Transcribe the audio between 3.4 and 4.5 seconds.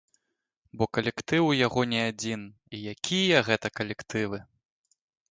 гэта калектывы!